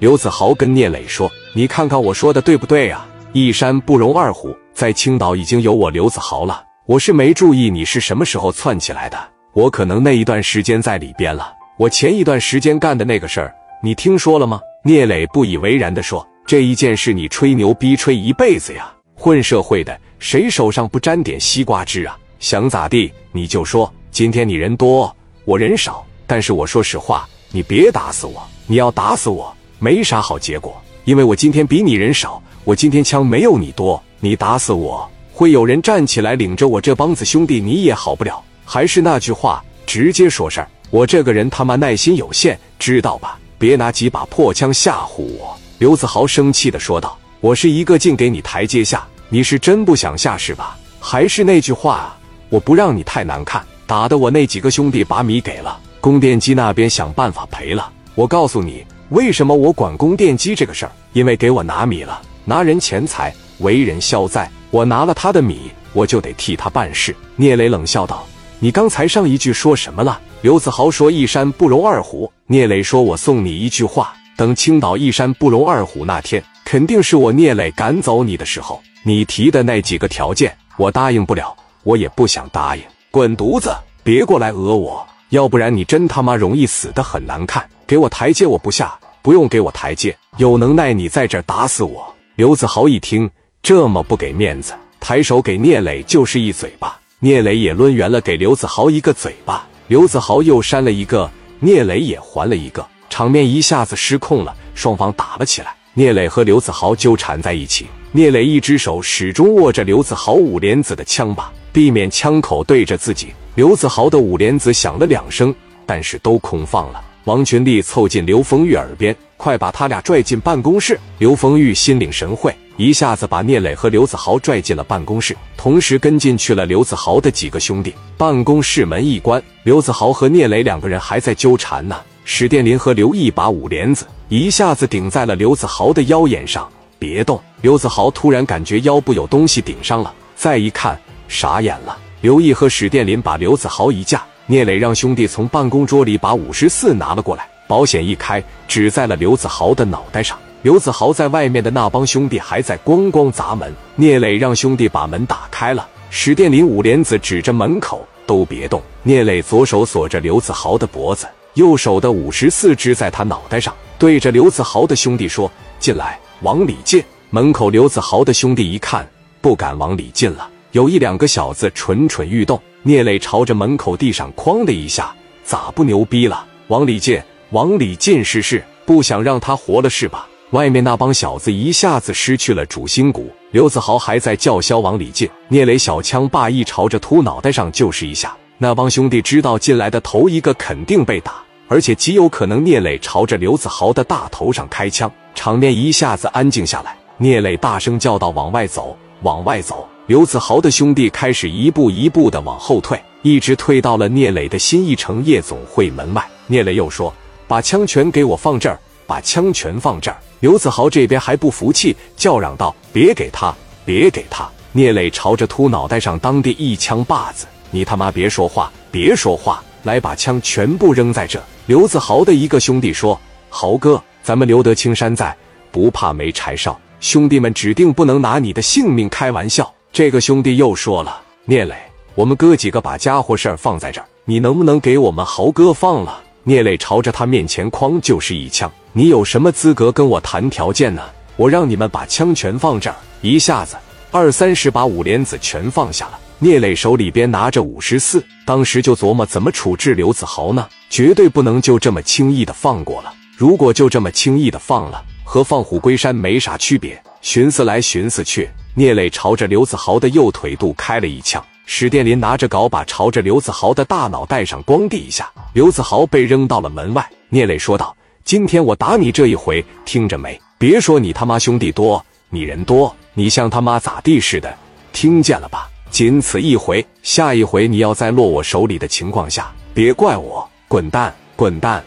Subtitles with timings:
[0.00, 3.06] 刘子豪跟聂磊说：“你看看我说的对不对呀？
[3.34, 6.64] 一山不容二虎，在青岛已经有我刘子豪了。
[6.86, 9.18] 我是没注意你是什么时候窜起来的，
[9.52, 11.52] 我可能那一段时间在里边了。
[11.76, 18.90] 我前一段时间干的那个事儿，你听说了吗？”聂磊不以为然的说：“这一件事你吹牛逼吹一辈子呀！
[19.14, 22.18] 混社会的，谁手上不沾点西瓜汁啊？
[22.38, 23.92] 想咋地你就说。
[24.10, 25.14] 今天你人多，
[25.44, 28.42] 我人少，但是我说实话，你别打死我。
[28.66, 34.00] 你要打死我，没啥好结果，因为我今天比你人少，我今天枪没有你多。
[34.20, 38.40] 你打死我，会有人站起来领着我这帮子兄弟，你也好不了。
[38.66, 40.68] 还是那句话，直接说事儿。
[40.90, 50.76] 我这个人他妈耐心有限，知道吧？”别拿几把破枪吓唬我！”刘子豪生气的说道，“我是一个劲给你台阶下，你是真不想下是吧？
[50.98, 52.14] 还是那句话，
[52.50, 57.90] 我不让你太难看，打的我那几个兄弟把米给了，供电机那边想办法赔了。
[58.14, 60.92] 我告诉你，为什么我管供电机这个事儿？
[61.12, 64.48] 因为给我拿米了，拿人钱财，为人消灾。
[64.70, 68.24] 我拿了他的米，我就得替他办事。”聂磊冷笑道。
[68.60, 70.20] 你刚才上一句说什么了？
[70.42, 78.80] 刘子豪说：“一山不容二虎。”聂磊说：“我送你一句话，等青岛一山不容二虎那天，肯定是我聂磊赶走你的时候。
[79.02, 82.82] 你提的那几个条件，我答应不了，我也不想答应。
[83.10, 87.68] 滚犊子，别过来讹我，要不然你真他妈容易死的很难看。
[87.86, 93.30] 给我台阶，我不下，不用给我台阶，有能耐你在这打死我。”刘子豪一听
[93.62, 96.98] 这么不给面子，抬手给聂磊就是一嘴巴。
[97.18, 99.66] 聂磊也抡圆了，给刘子豪一个嘴巴。
[99.88, 105.74] 刘子豪又扇了一个，聂磊也还了一个，场面一下子失控了，双方打了起来。
[105.92, 113.34] 聂磊和刘子豪纠缠在一起，聂磊一只手始终握着刘子豪五莲子的枪把，避免枪口对着自己。
[113.56, 117.04] 刘子豪的五莲子响了两声，但是都空放了。
[117.24, 122.54] 王群力凑近刘丰玉耳边：“快把他俩拽进办公室。”刘丰玉心领神会。
[122.78, 127.94] 一下子把聂磊和刘子豪拽进了办公室，同时跟进去了刘子豪的几个兄弟。
[128.16, 131.94] 办公室门一关，刘子豪和聂磊两个人还在纠缠呢。
[132.24, 136.66] 史殿林和刘毅把五莲子一下子顶在了刘子豪的腰眼上，
[136.98, 137.38] 别动。
[137.60, 141.98] 刘子豪突然感觉腰部有东西顶上了，再一看傻眼了。
[142.22, 150.36] 刘毅和史殿林把刘子豪一架，聂磊让兄弟从办公桌里把五十四拿了过来，保险一开，指在了刘子豪的脑袋上。
[150.62, 155.88] 刘子豪在外面的那帮兄弟还在咣咣砸门，聂磊让兄弟把门打开了。
[156.10, 158.82] 史殿林、五莲子指着门口，都别动。
[159.02, 169.08] 聂磊左手锁着刘子豪的脖子，右手的五十四支在他脑袋上，对着刘子豪的兄弟说：“进来，往里进。”门口刘子豪的兄弟一看，
[169.40, 170.50] 不敢往里进了。
[170.72, 172.60] 有一两个小子蠢蠢欲动。
[172.82, 175.14] 聂磊朝着门口地上哐的一下
[175.44, 176.46] ：“咋不牛逼了？
[176.68, 177.20] 往里进，
[177.50, 188.34] 往里进试试，不想让他活了是吧？”外面那帮小子一下子失去了主心骨，刘子豪还在叫嚣往里进，聂磊小枪霸一朝着秃脑袋上就是一下。
[188.58, 191.34] 那帮兄弟知道进来的头一个肯定被打，
[191.68, 196.96] 而且极有可能聂磊朝着刘子豪的大头上开枪，场面一下子安静下来。
[197.18, 206.28] 聂磊大声叫道：“往外走，往外走！”刘子豪的兄弟开始一步一步的往后退，一直退到了聂磊的新一城夜总会门外。
[206.48, 207.14] 聂磊又说
[207.46, 208.76] ：“把枪全给我放这儿，
[209.06, 213.54] 把枪全放这儿。”刘子豪这边还不服气，叫嚷道：“别给他，
[213.84, 219.62] 别给他！”聂磊朝着秃脑袋上当地一枪把子：“你他妈别说话，别说话！
[219.84, 223.16] 来，把枪全部扔在这！”刘子豪的一个兄弟说
[223.48, 225.36] ：“豪哥，咱们留得青山在，
[225.70, 226.76] 不怕没柴烧。
[226.98, 231.74] 兄弟们指定不能拿你的性命开玩笑。”这个兄弟又说了：“聂磊，
[232.14, 238.70] 我们哥几个把家伙事儿放在这儿，你能不能给我们豪哥放了？”聂磊朝着他面前哐就是一枪。
[238.92, 241.02] 你有什么资格跟我谈条件呢？
[241.36, 243.76] 我让你们把枪全放这儿，一下子
[244.12, 246.18] 二三十把五莲子全放下了。
[246.38, 250.66] 聂磊手里边拿着五十四，当时就琢磨怎么处置刘子豪呢？
[250.88, 253.12] 绝对不能就这么轻易的放过了。
[253.36, 257.00] 如果就这么轻易的放了，和放虎归山没啥区别。
[257.20, 261.44] 寻思来寻思去，聂磊朝着刘子豪的右腿肚开了一枪。
[261.66, 267.08] 史殿林拿着镐把朝着刘子豪的大脑袋上咣地一下，刘子豪被扔到了门外。
[267.28, 267.94] 聂磊说道。
[268.22, 270.38] 今天我打你这一回，听着没？
[270.58, 274.54] 别说你他妈兄弟多，你人多，你像他妈咋地似的，
[274.92, 275.68] 听见了吧？
[275.90, 281.82] 仅此一回，下一回你要再落我手里的情况下，别怪我，滚蛋，滚蛋！